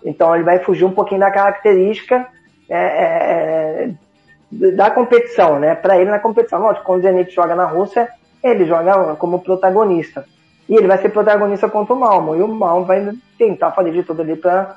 [0.03, 2.27] Então ele vai fugir um pouquinho da característica
[2.69, 3.89] é, é, é
[4.51, 5.75] da competição, né?
[5.75, 6.59] Para ele na competição.
[6.59, 8.09] Lógico, quando o Zenit joga na Rússia,
[8.43, 10.25] ele joga como protagonista.
[10.67, 12.35] E ele vai ser protagonista contra o Malmo.
[12.35, 14.75] E o Malmo vai tentar fazer de tudo ali para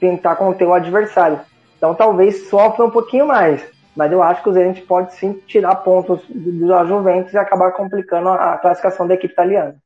[0.00, 1.40] tentar conter o adversário.
[1.76, 3.62] Então talvez sofra um pouquinho mais.
[3.96, 8.28] Mas eu acho que o Zenit pode sim tirar pontos da Juventus e acabar complicando
[8.28, 9.76] a classificação da equipe italiana.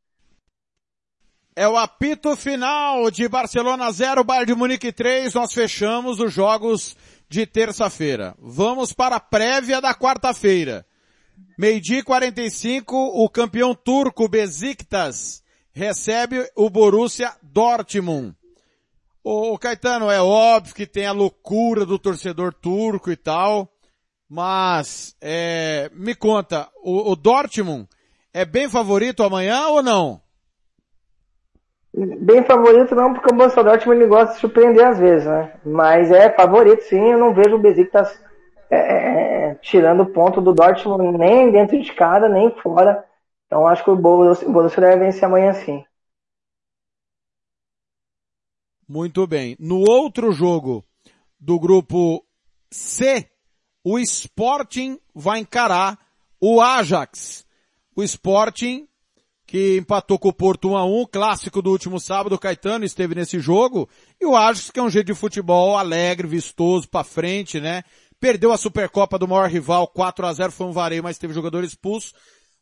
[1.55, 5.35] É o apito final de Barcelona 0, Bayern de Munique 3.
[5.35, 6.97] Nós fechamos os jogos
[7.29, 8.35] de terça-feira.
[8.39, 10.85] Vamos para a prévia da quarta-feira.
[11.57, 15.43] Meio-dia 45, o campeão turco Besiktas
[15.73, 18.35] recebe o Borussia Dortmund.
[19.23, 23.71] O Caetano, é óbvio que tem a loucura do torcedor turco e tal,
[24.31, 27.89] mas, é, me conta, o, o Dortmund
[28.33, 30.21] é bem favorito amanhã ou não?
[31.93, 35.55] Bem favorito não, porque o Borussia Dortmund ele gosta de surpreender às vezes, né?
[35.67, 38.23] Mas é favorito sim, eu não vejo o Besiktas
[38.71, 38.77] é,
[39.49, 43.05] é, tirando ponto do Dortmund nem dentro de casa, nem fora.
[43.47, 45.85] Então acho que o Borussia, o Borussia deve vencer amanhã sim.
[48.89, 49.57] Muito bem.
[49.59, 50.85] No outro jogo
[51.39, 52.25] do grupo
[52.71, 53.29] C,
[53.85, 55.99] o Sporting vai encarar
[56.41, 57.45] o Ajax.
[57.97, 58.87] O Sporting,
[59.47, 63.15] que empatou com o Porto 1 a 1 clássico do último sábado, o Caetano esteve
[63.15, 63.89] nesse jogo,
[64.21, 67.83] e o Ajax, que é um jeito de futebol alegre, vistoso, para frente, né?
[68.19, 71.65] Perdeu a Supercopa do maior rival, 4 a 0 foi um vareio, mas teve jogador
[71.65, 72.13] expulso.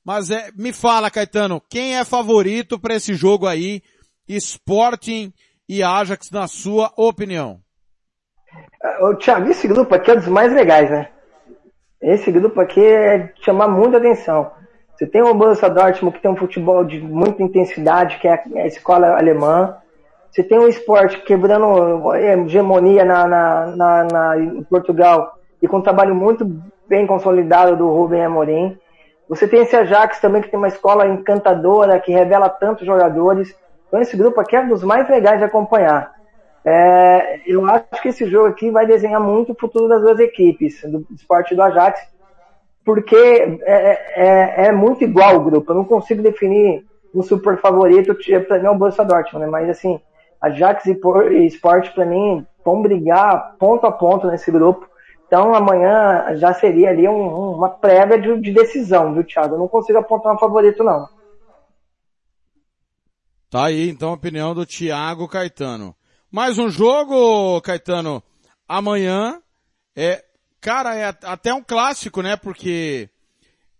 [0.04, 3.82] Mas é, me fala, Caetano, quem é favorito para esse jogo aí,
[4.28, 5.32] Sporting
[5.68, 7.60] e Ajax, na sua opinião?
[9.00, 11.08] O Thiago, esse grupo aqui é dos mais legais, né?
[12.00, 14.52] Esse grupo aqui é chamar muita atenção.
[14.94, 18.66] Você tem o Borussia Dortmund que tem um futebol de muita intensidade, que é a
[18.66, 19.76] escola alemã.
[20.30, 25.82] Você tem o esporte quebrando hegemonia na, na, na, na, em Portugal e com um
[25.82, 26.44] trabalho muito
[26.88, 28.78] bem consolidado do Rubem Amorim.
[29.28, 33.54] Você tem esse Ajax também que tem uma escola encantadora que revela tantos jogadores.
[33.86, 36.17] Então esse grupo aqui é um dos mais legais de acompanhar.
[36.70, 40.82] É, eu acho que esse jogo aqui vai desenhar muito o futuro das duas equipes,
[40.82, 41.98] do esporte do Ajax,
[42.84, 45.72] porque é, é, é, muito igual o grupo.
[45.72, 48.14] Eu não consigo definir um super favorito
[48.46, 49.50] para mim é o Borussia Dortmund, né?
[49.50, 49.98] mas assim,
[50.42, 54.86] Ajax e Sport para mim vão brigar ponto a ponto nesse grupo.
[55.26, 59.54] Então amanhã já seria ali um, uma prévia de, de, decisão, viu, Thiago?
[59.54, 61.08] Eu não consigo apontar um favorito não.
[63.48, 65.97] Tá aí então a opinião do Thiago Caetano.
[66.30, 68.22] Mais um jogo, Caetano,
[68.68, 69.40] amanhã.
[69.96, 70.22] É,
[70.60, 72.36] cara, é até um clássico, né?
[72.36, 73.08] Porque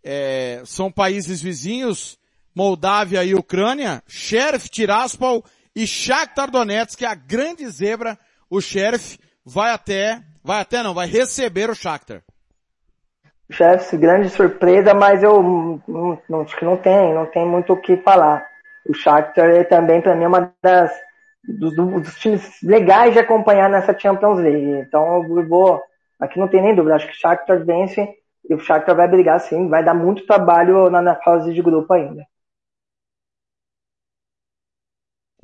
[0.02, 2.18] é, são países vizinhos,
[2.54, 5.44] Moldávia e Ucrânia, Sheriff Tiraspol
[5.76, 10.94] e Shakhtar Donetsk, que é a grande zebra, o Sheriff vai até, vai até não,
[10.94, 12.22] vai receber o Shakhtar.
[13.50, 15.42] Sheriff, grande surpresa, mas eu
[15.87, 18.48] não, não, acho que não tem, não tem muito o que falar.
[18.88, 20.90] O Shakhtar é também, para mim, uma das
[21.48, 24.87] dos, dos, times legais de acompanhar nessa Champions League.
[24.87, 25.82] Então eu vou,
[26.20, 28.08] aqui não tem nem dúvida, acho que o Shakhtar vence
[28.48, 31.92] e o Shakhtar vai brigar sim, vai dar muito trabalho na, na fase de grupo
[31.92, 32.26] ainda.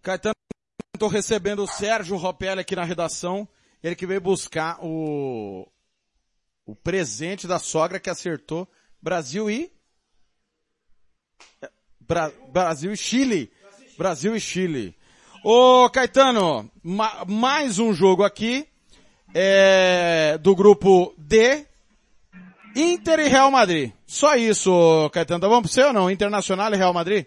[0.03, 0.35] Caetano,
[0.95, 3.49] estou recebendo o Sérgio Ropelli aqui na redação,
[3.83, 5.67] ele que veio buscar o,
[6.67, 8.69] o presente da sogra que acertou
[9.01, 9.73] Brasil e
[12.01, 13.51] Bra Brasil e Chile.
[13.97, 14.97] Brasil e Chile.
[15.47, 18.67] Ô Caetano, ma mais um jogo aqui
[19.35, 21.67] é, do grupo D.
[22.75, 23.93] Inter e Real Madrid.
[24.07, 25.43] Só isso, Caetano.
[25.43, 26.11] Tá bom pra você ou não?
[26.11, 27.27] Internacional e Real Madrid?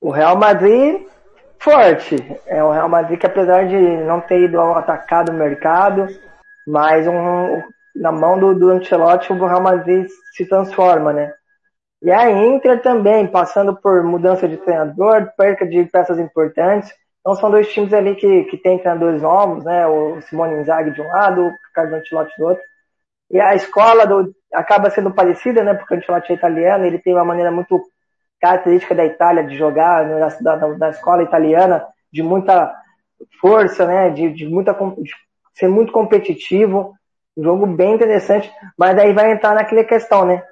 [0.00, 1.08] O Real Madrid
[1.58, 2.14] forte.
[2.46, 6.06] É o Real Madrid que apesar de não ter ido ao atacado mercado,
[6.68, 7.60] mas um,
[7.96, 10.06] na mão do, do Ancelotti o Real Madrid
[10.36, 11.32] se transforma, né?
[12.02, 16.90] E a Inter também, passando por mudança de treinador, perca de peças importantes.
[17.20, 19.86] Então são dois times ali que, que têm treinadores novos, né?
[19.86, 22.62] O Simone Inzaghi de um lado, o Carlos Ancelotti do outro.
[23.30, 25.74] E a escola do, acaba sendo parecida, né?
[25.74, 27.78] Porque o Ancelotti é italiano, ele tem uma maneira muito
[28.40, 32.74] característica da Itália de jogar, né, da, da, da escola italiana, de muita
[33.38, 34.08] força, né?
[34.08, 35.12] De, de muita de
[35.52, 36.94] ser muito competitivo.
[37.36, 40.42] Um jogo bem interessante, mas daí vai entrar naquela questão, né?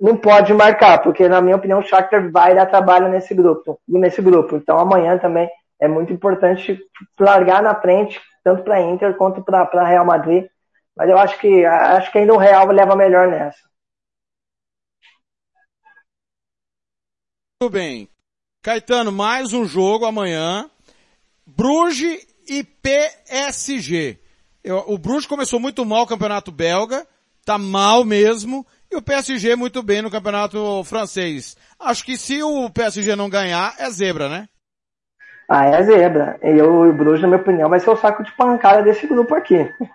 [0.00, 4.20] Não pode marcar, porque na minha opinião o Shakhtar vai dar trabalho nesse grupo, nesse
[4.20, 4.56] grupo.
[4.56, 5.48] Então amanhã também
[5.80, 6.78] é muito importante
[7.18, 10.46] largar na frente, tanto para Inter quanto para Real Madrid.
[10.96, 13.58] Mas eu acho que acho que ainda o Real leva melhor nessa.
[17.60, 18.08] Muito bem.
[18.62, 20.70] Caetano, mais um jogo amanhã.
[21.46, 24.18] Bruges e PSG.
[24.62, 27.06] Eu, o Bruges começou muito mal o campeonato belga,
[27.44, 28.66] tá mal mesmo.
[28.94, 31.56] E o PSG muito bem no campeonato francês.
[31.80, 34.48] Acho que se o PSG não ganhar, é zebra, né?
[35.48, 36.38] Ah, é zebra.
[36.40, 39.56] E o Bruges, na minha opinião, vai ser o saco de pancada desse grupo aqui.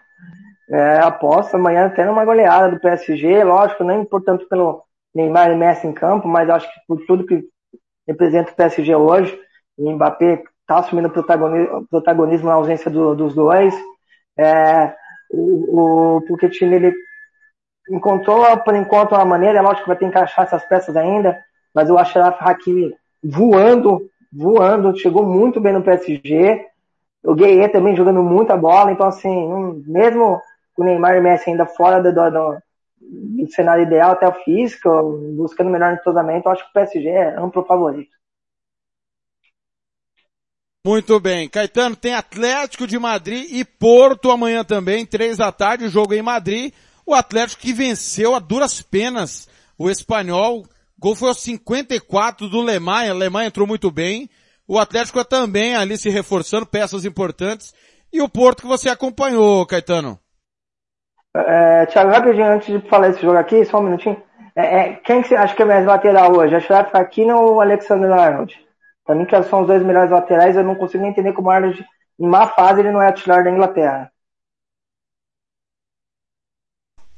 [0.72, 4.84] É, aposto amanhã até numa goleada do PSG, lógico, nem portanto pelo
[5.16, 7.44] Neymar e Messi em campo, mas acho que por tudo que
[8.08, 9.36] representa o PSG hoje,
[9.76, 13.74] o Mbappé está assumindo protagonismo, protagonismo na ausência do, dos dois.
[14.38, 14.94] É,
[15.32, 16.94] o, o Pochettino, ele
[17.90, 21.38] encontrou por enquanto uma maneira, é lógico que vai ter que encaixar essas peças ainda,
[21.74, 26.66] mas o Ashraf Hakimi voando, voando, chegou muito bem no PSG.
[27.24, 30.42] O Gueye também jogando muita bola, então assim, mesmo
[30.78, 32.58] o Neymar e Messi ainda fora do, do,
[33.02, 34.90] do cenário ideal, até o físico,
[35.36, 38.20] buscando melhor entrosamento, eu acho que o PSG é amplo favorito.
[40.86, 41.50] Muito bem.
[41.50, 46.74] Caetano, tem Atlético de Madrid e Porto amanhã também, três da tarde, jogo em Madrid.
[47.10, 50.64] O Atlético que venceu a duras penas o espanhol.
[50.96, 53.16] Gol foi aos 54 do Lemanha.
[53.16, 54.30] Lemanha entrou muito bem.
[54.68, 57.74] O Atlético também ali se reforçando, peças importantes.
[58.14, 60.20] E o Porto que você acompanhou, Caetano?
[61.36, 64.22] É, Thiago, rapidinho, antes de falar esse jogo aqui, só um minutinho.
[64.56, 66.54] É, é, quem que você acha que é mais lateral hoje?
[66.54, 68.56] A Shraf Aquino ou o Alexander Arnold?
[69.04, 71.84] Pra mim, que são os dois melhores laterais, eu não consigo entender como o Arnold,
[72.20, 74.12] em má fase, ele não é titular da Inglaterra.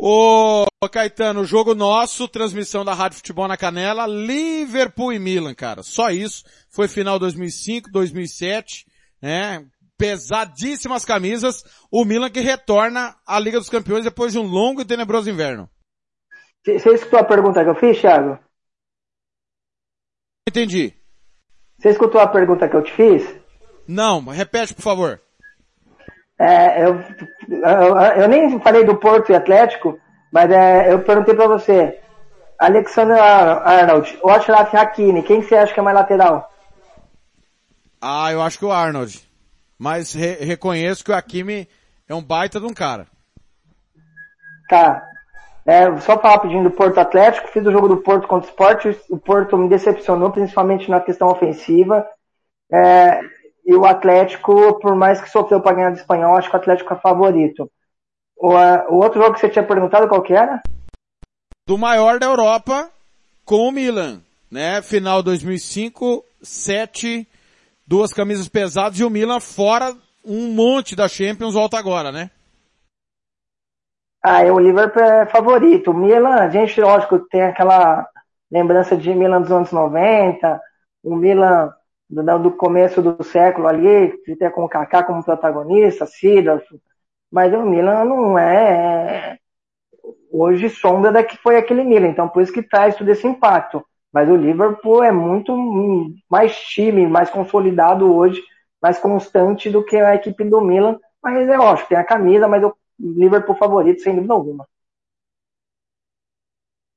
[0.04, 5.84] Ô, Caetano, jogo nosso, transmissão da Rádio Futebol na Canela, Liverpool e Milan, cara.
[5.84, 6.44] Só isso.
[6.72, 8.88] Foi final 2005, 2007,
[9.22, 9.64] né?
[10.00, 11.64] Pesadíssimas camisas.
[11.92, 15.70] O Milan que retorna à Liga dos Campeões depois de um longo e tenebroso inverno.
[16.66, 18.40] Você escutou a pergunta que eu fiz, Thiago?
[20.50, 20.96] Entendi.
[21.78, 23.36] Você escutou a pergunta que eu te fiz?
[23.88, 25.22] Não, repete, por favor.
[26.42, 27.00] É, eu,
[27.48, 30.00] eu, eu, nem falei do Porto e Atlético,
[30.32, 32.00] mas é, eu perguntei para você,
[32.58, 36.52] Alexander Arnold ou Ashraf Hakimi, quem você acha que é mais lateral?
[38.02, 39.22] Ah, eu acho que o Arnold.
[39.78, 41.70] Mas re reconheço que o Hakimi
[42.10, 43.06] é um baita de um cara.
[44.68, 45.08] Tá.
[45.64, 48.98] É, só falar rapidinho do Porto Atlético, fiz o jogo do Porto contra o Sport,
[49.12, 52.04] o Porto me decepcionou, principalmente na questão ofensiva.
[52.72, 53.22] É,
[53.66, 56.94] e o Atlético, por mais que sofreu para ganhar do espanhol, acho que o Atlético
[56.94, 57.72] é favorito.
[58.38, 60.62] O, o outro jogo que você tinha perguntado, qual que era?
[61.68, 62.90] Do maior da Europa
[63.46, 64.82] com o Milan, né?
[64.82, 67.28] Final 2005, 7,
[67.86, 69.96] duas camisas pesadas e o Milan fora
[70.26, 72.30] um monte da Champions volta agora, né?
[74.24, 75.92] Ah, o Liverpool é favorito.
[75.92, 78.08] O Milan, a gente, lógico, tem aquela
[78.52, 80.62] lembrança de Milan dos anos 90,
[81.04, 81.74] o Milan
[82.12, 86.62] do, começo do século ali, até com o Kaká como protagonista, Cida,
[87.32, 89.38] mas o Milan não é
[90.30, 93.86] hoje sombra da que foi aquele Milan, então por isso que traz todo esse impacto.
[94.12, 95.56] Mas o Liverpool é muito
[96.30, 98.42] mais time, mais consolidado hoje,
[98.82, 101.00] mais constante do que a equipe do Milan.
[101.24, 104.68] Mas é lógico, tem a camisa, mas o Liverpool favorito, sem dúvida alguma.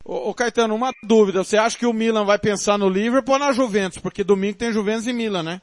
[0.04, 1.42] Ô, ô, Caetano, uma dúvida.
[1.42, 3.98] Você acha que o Milan vai pensar no Liverpool ou na Juventus?
[3.98, 5.62] Porque domingo tem Juventus e Milan, né?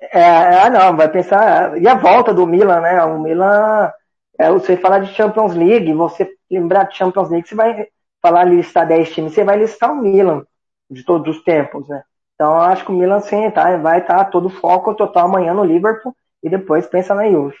[0.00, 1.80] É, é não, vai pensar.
[1.80, 3.02] E a volta do Milan, né?
[3.04, 3.90] O Milan,
[4.38, 7.88] é, você falar de Champions League, você lembrar de Champions League, você vai
[8.22, 10.44] falar listar 10 times, você vai listar o Milan
[10.88, 12.02] de todos os tempos, né?
[12.34, 15.64] Então acho que o Milan sim, tá, vai estar tá todo foco total amanhã no
[15.64, 17.56] Liverpool e depois pensa na Juve.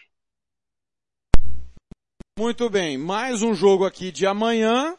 [2.38, 4.94] Muito bem, mais um jogo aqui de amanhã.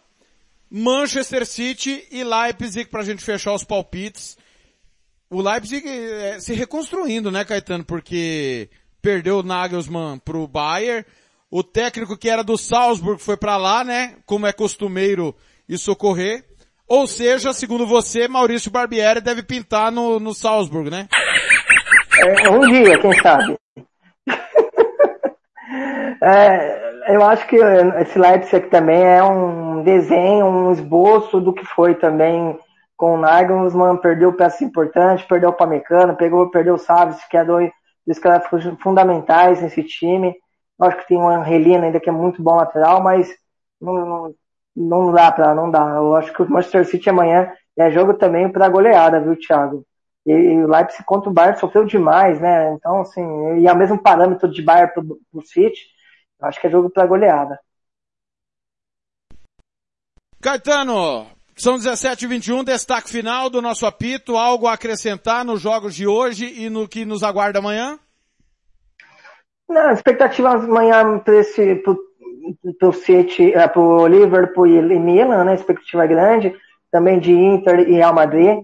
[0.70, 4.38] Manchester City e Leipzig para a gente fechar os palpites.
[5.30, 7.84] O Leipzig é, se reconstruindo, né, Caetano?
[7.84, 8.70] Porque
[9.02, 11.06] perdeu o Nagelsmann pro Bayern.
[11.50, 14.18] O técnico que era do Salzburg foi para lá, né?
[14.26, 15.36] Como é costumeiro
[15.68, 16.46] isso ocorrer.
[16.88, 21.08] Ou seja, segundo você, Maurício Barbieri deve pintar no, no Salzburg, né?
[22.20, 23.58] É, um dia, quem sabe.
[26.24, 31.96] é, eu acho que esse Leipzig também é um desenho, um esboço do que foi
[31.96, 32.58] também
[32.96, 37.46] com o Nagelsmann, perdeu peças importantes, perdeu o Pamecano, pegou, perdeu o Saves, que é
[37.46, 37.72] dois
[38.06, 38.48] dos caras
[38.82, 40.36] fundamentais nesse time.
[40.80, 43.30] Acho que tem o Angelino ainda que é muito bom lateral, mas
[43.80, 44.36] não, não,
[44.76, 45.80] não dá pra, não dá.
[45.96, 49.84] Eu acho que o Manchester City amanhã é jogo também para goleada, viu, Thiago?
[50.26, 52.74] E, e o Leipzig contra o Bayern sofreu demais, né?
[52.74, 55.80] Então, assim, e é o mesmo parâmetro de Bayern pro, pro City,
[56.42, 57.60] Acho que é jogo para goleada.
[60.42, 65.96] Caetano, são 17 e 21, destaque final do nosso apito, algo a acrescentar nos jogos
[65.96, 68.00] de hoje e no que nos aguarda amanhã?
[69.68, 71.98] Não, expectativa amanhã para esse, pro,
[72.80, 76.56] pro City, é, pro Liverpool e Milan, né, expectativa grande,
[76.92, 78.60] também de Inter e Real Madrid.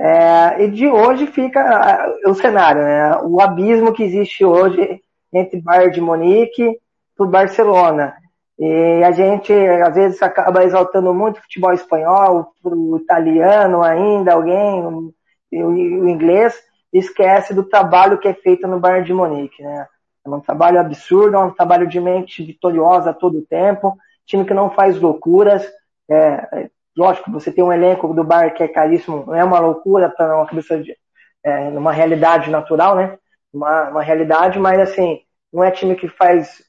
[0.00, 5.00] É, e de hoje fica é, o cenário, né, o abismo que existe hoje
[5.32, 6.78] entre Bayern de Munique
[7.18, 8.14] para o Barcelona.
[8.58, 14.84] E a gente, às vezes, acaba exaltando muito o futebol espanhol, o italiano ainda, alguém,
[14.84, 15.12] o,
[15.52, 16.56] o inglês,
[16.92, 19.86] e esquece do trabalho que é feito no Bayern de Munique, né?
[20.24, 24.54] É um trabalho absurdo, é um trabalho de mente vitoriosa a todo tempo, time que
[24.54, 25.66] não faz loucuras.
[26.08, 26.16] É,
[26.52, 30.08] é, lógico, você tem um elenco do Bayern que é caríssimo, não é uma loucura
[30.08, 30.96] para uma cabeça de,
[31.44, 33.18] é, numa realidade natural, né?
[33.52, 35.20] Uma, uma realidade, mas assim,
[35.52, 36.67] não é time que faz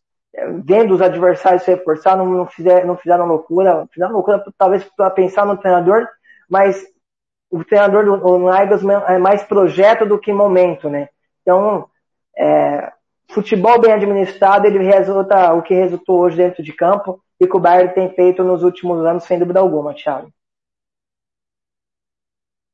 [0.63, 5.10] vendo os adversários se reforçar, não, não, fizer, não fizeram loucura, fizeram loucura talvez para
[5.10, 6.08] pensar no treinador,
[6.49, 6.84] mas
[7.49, 11.10] o treinador do Nagelsmann é mais projeto do que momento, né?
[11.41, 11.89] Então,
[12.38, 12.91] é,
[13.30, 17.60] futebol bem administrado, ele resulta o que resultou hoje dentro de campo e que o
[17.60, 20.32] Bayern tem feito nos últimos anos, sem dúvida alguma, Thiago.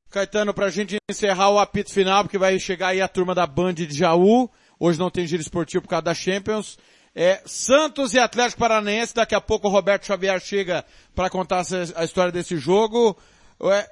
[0.10, 3.45] Caetano, para a gente encerrar o apito final, porque vai chegar aí a turma da
[3.45, 4.49] Band de Jaú.
[4.80, 6.78] Hoje não tem giro esportivo por causa da Champions.
[7.17, 10.84] É, Santos e Atlético Paranaense, daqui a pouco o Roberto Xavier chega
[11.15, 11.63] para contar
[11.95, 13.17] a história desse jogo.
[13.63, 13.89] É,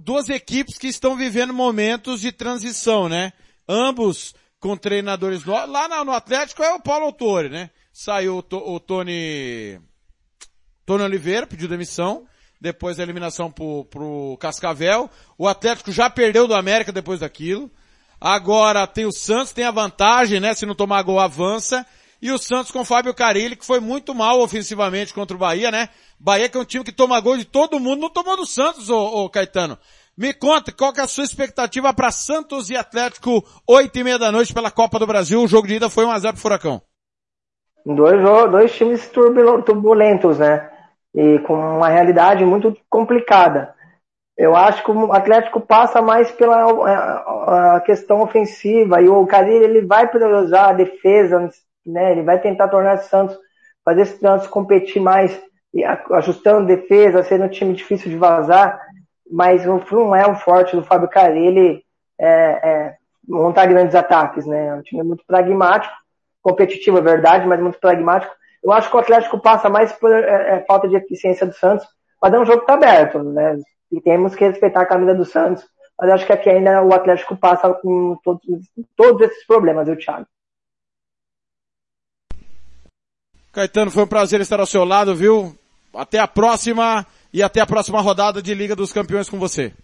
[0.00, 3.32] duas equipes que estão vivendo momentos de transição, né?
[3.68, 5.72] Ambos com treinadores novos.
[5.72, 7.70] Lá no Atlético é o Paulo Autori, né?
[7.92, 9.80] Saiu o, o Tony,
[10.86, 12.26] Tony Oliveira, pediu demissão.
[12.60, 15.10] Depois da eliminação pro, pro Cascavel.
[15.36, 17.68] O Atlético já perdeu do América depois daquilo.
[18.20, 20.54] Agora tem o Santos, tem a vantagem, né?
[20.54, 21.84] Se não tomar gol, avança.
[22.22, 25.88] E o Santos com Fábio Carilli, que foi muito mal ofensivamente contra o Bahia, né?
[26.20, 28.88] Bahia que é um time que toma gol de todo mundo, não tomou do Santos,
[28.88, 29.76] ô, ô Caetano.
[30.16, 34.20] Me conta, qual que é a sua expectativa para Santos e Atlético, oito e meia
[34.20, 35.42] da noite pela Copa do Brasil?
[35.42, 36.80] O jogo de ida foi 1 a 0 pro Furacão.
[37.84, 40.70] Dois, dois times turbulentos, né?
[41.12, 43.74] E com uma realidade muito complicada.
[44.38, 49.64] Eu acho que o Atlético passa mais pela a, a questão ofensiva e o Carilli
[49.64, 51.50] ele vai priorizar a defesa
[51.84, 52.12] né?
[52.12, 53.36] Ele vai tentar tornar o Santos,
[53.84, 55.40] fazer esse Santos competir mais,
[56.12, 58.80] ajustando defesa, sendo um time difícil de vazar,
[59.30, 61.82] mas não é um forte do Fábio Carelli
[62.18, 64.66] é, é, montar grandes ataques, né?
[64.66, 65.94] É um time muito pragmático,
[66.42, 68.34] competitivo, é verdade, mas muito pragmático.
[68.62, 71.86] Eu acho que o Atlético passa mais por é, é falta de eficiência do Santos,
[72.20, 73.58] mas é um jogo que tá aberto, né?
[73.90, 75.66] E temos que respeitar a camisa do Santos.
[75.98, 78.42] Mas acho que aqui ainda o Atlético passa com todos,
[78.96, 80.26] todos esses problemas, viu, Thiago?
[83.52, 85.54] Caetano, foi um prazer estar ao seu lado, viu?
[85.94, 89.74] Até a próxima e até a próxima rodada de Liga dos Campeões com você.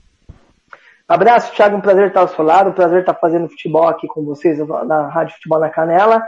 [1.06, 4.24] Abraço, Thiago, um prazer estar ao seu lado, um prazer estar fazendo futebol aqui com
[4.24, 6.22] vocês na Rádio Futebol na Canela.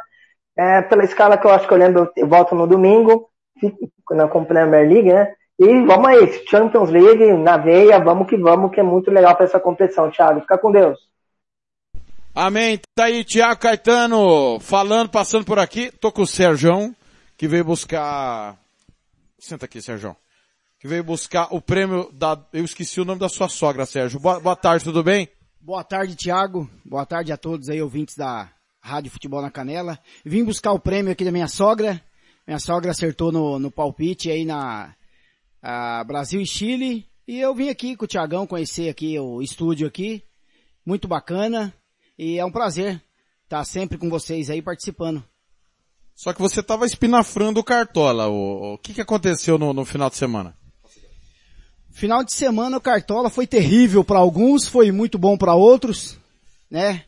[0.56, 3.30] É, pela escala que eu acho que eu lembro, eu volto no domingo,
[4.10, 5.32] na Premier League, né?
[5.58, 9.44] E vamos aí, Champions League na veia, vamos que vamos, que é muito legal para
[9.46, 10.40] essa competição, Thiago.
[10.40, 10.98] Fica com Deus.
[12.34, 12.80] Amém.
[12.94, 15.90] Tá aí, Tiago Caetano, falando, passando por aqui.
[15.90, 16.94] Tô com o Sérgio,
[17.40, 18.60] que veio buscar...
[19.38, 20.14] Senta aqui, Sérgio
[20.78, 24.18] que veio buscar o prêmio da, eu esqueci o nome da sua sogra, Sérgio.
[24.18, 25.28] Boa, boa tarde, tudo bem?
[25.60, 26.70] Boa tarde, Tiago.
[26.84, 29.98] Boa tarde a todos aí, ouvintes da Rádio Futebol na Canela.
[30.24, 32.02] Vim buscar o prêmio aqui da minha sogra.
[32.46, 34.94] Minha sogra acertou no, no palpite aí na
[36.06, 37.06] Brasil e Chile.
[37.26, 40.22] E eu vim aqui com o Tiagão conhecer aqui o estúdio aqui.
[40.84, 41.74] Muito bacana.
[42.18, 43.02] E é um prazer
[43.44, 45.22] estar sempre com vocês aí participando.
[46.20, 48.28] Só que você estava espinafrando o Cartola.
[48.28, 50.54] O, o que, que aconteceu no, no final de semana?
[51.90, 56.18] Final de semana o Cartola foi terrível para alguns, foi muito bom para outros,
[56.70, 57.04] né?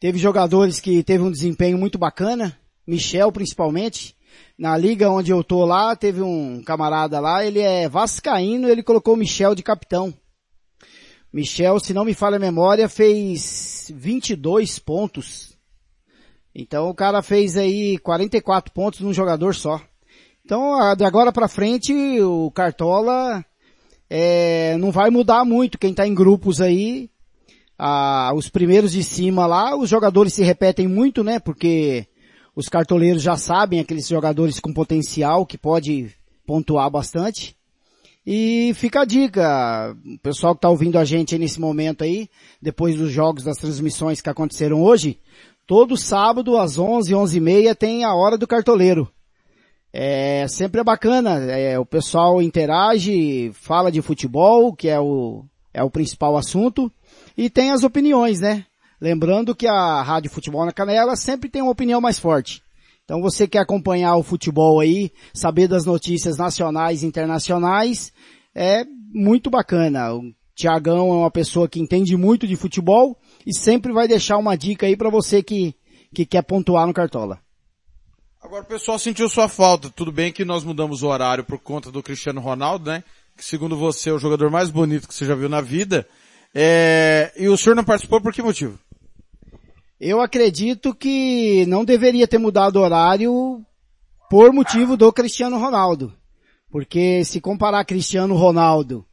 [0.00, 4.16] Teve jogadores que teve um desempenho muito bacana, Michel principalmente.
[4.56, 9.12] Na liga onde eu tô lá, teve um camarada lá, ele é vascaíno, ele colocou
[9.12, 10.14] o Michel de capitão.
[11.30, 15.57] Michel, se não me falha a memória, fez 22 pontos.
[16.60, 19.80] Então o cara fez aí 44 pontos num jogador só.
[20.44, 23.44] Então, de agora para frente, o Cartola
[24.10, 27.08] é, não vai mudar muito quem está em grupos aí.
[28.34, 31.38] Os primeiros de cima lá, os jogadores se repetem muito, né?
[31.38, 32.08] Porque
[32.56, 36.10] os cartoleiros já sabem aqueles jogadores com potencial que pode
[36.44, 37.56] pontuar bastante.
[38.26, 42.28] E fica a dica, o pessoal que está ouvindo a gente nesse momento aí,
[42.60, 45.18] depois dos jogos, das transmissões que aconteceram hoje,
[45.68, 49.06] todo sábado às 11, 11 e meia tem a hora do cartoleiro.
[49.92, 55.82] É, sempre é bacana, é, o pessoal interage, fala de futebol, que é o, é
[55.82, 56.90] o principal assunto,
[57.36, 58.64] e tem as opiniões, né?
[58.98, 62.62] Lembrando que a Rádio Futebol na Canela sempre tem uma opinião mais forte.
[63.04, 68.10] Então você quer acompanhar o futebol aí, saber das notícias nacionais e internacionais,
[68.54, 70.14] é muito bacana.
[70.14, 73.16] O Tiagão é uma pessoa que entende muito de futebol
[73.48, 75.74] e sempre vai deixar uma dica aí para você que,
[76.14, 77.40] que quer pontuar no Cartola.
[78.42, 79.88] Agora o pessoal sentiu sua falta.
[79.88, 83.02] Tudo bem que nós mudamos o horário por conta do Cristiano Ronaldo, né?
[83.34, 86.06] Que segundo você é o jogador mais bonito que você já viu na vida.
[86.54, 87.32] É...
[87.38, 88.78] E o senhor não participou por que motivo?
[89.98, 93.64] Eu acredito que não deveria ter mudado o horário
[94.28, 96.12] por motivo do Cristiano Ronaldo.
[96.70, 99.07] Porque se comparar Cristiano Ronaldo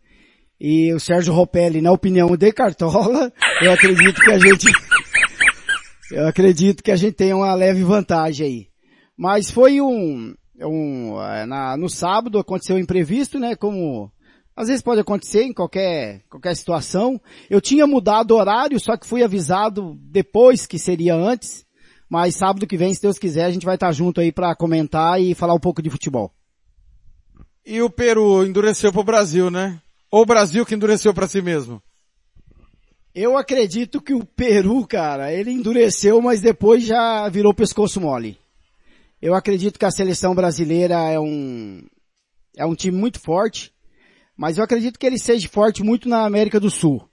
[0.60, 3.32] e o Sérgio Ropelli na opinião de Cartola,
[3.62, 4.72] eu acredito que a gente,
[6.12, 8.68] eu acredito que a gente tem uma leve vantagem aí.
[9.18, 13.56] Mas foi um, um é, na, no sábado aconteceu um imprevisto, né?
[13.56, 14.12] Como
[14.56, 17.20] às vezes pode acontecer em qualquer, qualquer situação.
[17.50, 21.66] Eu tinha mudado o horário, só que fui avisado depois que seria antes.
[22.10, 25.20] Mas sábado que vem, se Deus quiser, a gente vai estar junto aí para comentar
[25.22, 26.32] e falar um pouco de futebol.
[27.66, 29.82] E o Peru endureceu pro Brasil, né?
[30.16, 31.84] Ou o Brasil que endureceu para si mesmo?
[33.14, 38.40] Eu acredito que o Peru, cara, ele endureceu, mas depois já virou pescoço mole.
[39.22, 41.86] Eu acredito que a seleção brasileira é um,
[42.56, 43.74] é um time muito forte,
[44.38, 47.06] mas eu acredito que ele seja forte muito na América do Sul.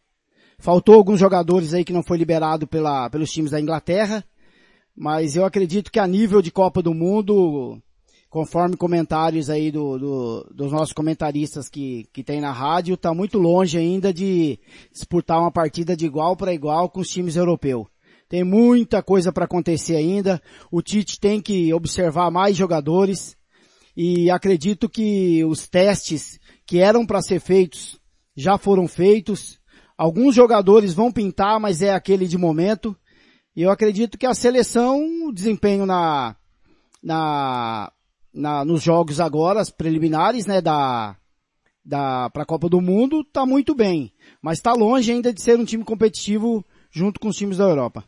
[0.56, 4.24] Faltou alguns jogadores aí que não foi liberado pela, pelos times da Inglaterra,
[4.96, 7.82] mas eu acredito que a nível de Copa do Mundo,
[8.32, 13.38] conforme comentários aí do, do, dos nossos comentaristas que, que tem na rádio, está muito
[13.38, 14.58] longe ainda de
[14.90, 17.86] disputar uma partida de igual para igual com os times europeus.
[18.30, 20.40] Tem muita coisa para acontecer ainda.
[20.70, 23.36] O Tite tem que observar mais jogadores
[23.94, 28.00] e acredito que os testes que eram para ser feitos
[28.34, 29.60] já foram feitos.
[29.94, 32.96] Alguns jogadores vão pintar, mas é aquele de momento.
[33.54, 36.34] E eu acredito que a seleção, o desempenho na,
[37.02, 37.92] na,
[38.32, 41.16] na, nos jogos agora, as preliminares, né, da,
[41.84, 44.12] da, para a Copa do Mundo, tá muito bem.
[44.40, 48.04] Mas está longe ainda de ser um time competitivo junto com os times da Europa.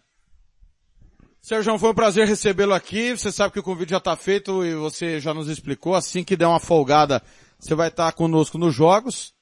[1.40, 3.10] Sérgio, foi um prazer recebê-lo aqui.
[3.10, 5.94] Você sabe que o convite já está feito e você já nos explicou.
[5.94, 7.22] Assim que der uma folgada,
[7.58, 9.34] você vai estar conosco nos jogos.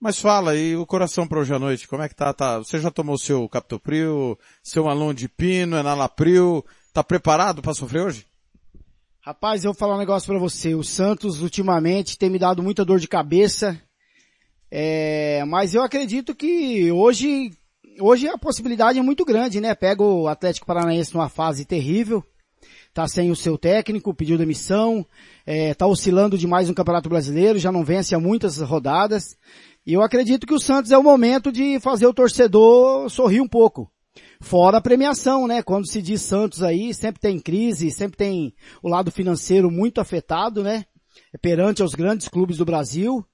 [0.00, 2.32] Mas fala aí, o coração para hoje à noite, como é que tá?
[2.32, 2.56] tá?
[2.56, 6.64] Você já tomou seu Captopril, seu Alon de Pino, Enalapril?
[6.94, 8.29] Tá preparado para sofrer hoje?
[9.30, 10.74] Rapaz, eu vou falar um negócio para você.
[10.74, 13.80] O Santos ultimamente tem me dado muita dor de cabeça.
[14.68, 17.52] É, mas eu acredito que hoje
[18.00, 19.72] hoje a possibilidade é muito grande, né?
[19.72, 22.24] Pega o Atlético Paranaense numa fase terrível.
[22.92, 25.06] tá sem o seu técnico, pediu demissão,
[25.46, 29.36] é, tá oscilando demais no Campeonato Brasileiro, já não vence há muitas rodadas.
[29.86, 33.48] E eu acredito que o Santos é o momento de fazer o torcedor sorrir um
[33.48, 33.88] pouco.
[34.40, 35.62] Fora a premiação, né?
[35.62, 40.62] Quando se diz Santos aí, sempre tem crise, sempre tem o lado financeiro muito afetado,
[40.62, 40.86] né?
[41.42, 43.24] Perante aos grandes clubes do Brasil.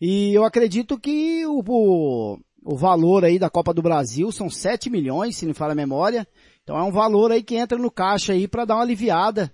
[0.00, 4.90] E eu acredito que o, o, o valor aí da Copa do Brasil são 7
[4.90, 6.28] milhões, se não fala a memória.
[6.62, 9.52] Então é um valor aí que entra no caixa aí para dar uma aliviada,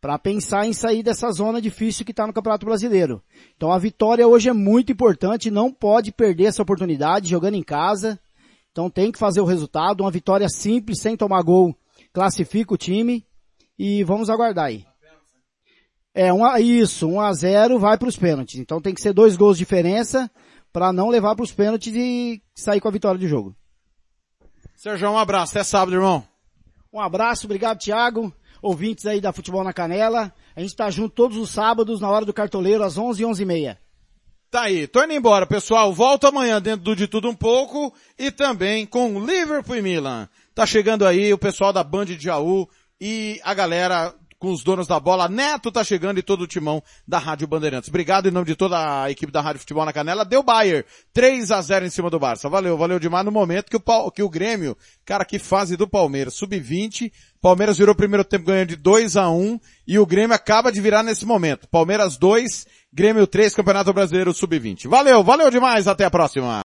[0.00, 3.22] para pensar em sair dessa zona difícil que está no Campeonato Brasileiro.
[3.56, 8.18] Então a vitória hoje é muito importante, não pode perder essa oportunidade jogando em casa.
[8.78, 11.76] Então tem que fazer o resultado, uma vitória simples, sem tomar gol,
[12.12, 13.26] classifica o time
[13.76, 14.86] e vamos aguardar aí.
[16.14, 18.60] É, um, isso, 1 a 0 vai para os pênaltis.
[18.60, 20.30] Então tem que ser dois gols de diferença
[20.72, 23.52] para não levar para os pênaltis e sair com a vitória do jogo.
[24.76, 25.58] Sérgio, um abraço.
[25.58, 26.22] Até sábado, irmão.
[26.92, 30.32] Um abraço, obrigado Thiago, ouvintes aí da Futebol na Canela.
[30.54, 33.42] A gente tá junto todos os sábados na hora do cartoleiro às 11 e 11
[33.42, 33.87] e meia.
[34.50, 35.92] Tá aí, tô indo embora, pessoal.
[35.92, 40.26] Volto amanhã dentro do De Tudo Um Pouco e também com Liverpool e Milan.
[40.54, 42.66] Tá chegando aí o pessoal da Band de Jaú
[42.98, 45.28] e a galera com os donos da bola.
[45.28, 47.88] Neto tá chegando e todo o timão da Rádio Bandeirantes.
[47.88, 50.24] Obrigado em nome de toda a equipe da Rádio Futebol na Canela.
[50.24, 50.86] Deu Bayer.
[51.12, 52.48] 3 a 0 em cima do Barça.
[52.48, 56.34] Valeu, valeu demais no momento que o, que o Grêmio, cara, que fase do Palmeiras,
[56.34, 57.12] sub-20.
[57.40, 60.80] Palmeiras virou o primeiro tempo ganhando de 2 a 1 e o Grêmio acaba de
[60.80, 61.68] virar nesse momento.
[61.68, 64.88] Palmeiras 2, Grêmio 3, Campeonato Brasileiro sub-20.
[64.88, 66.62] Valeu, valeu demais, até a próxima.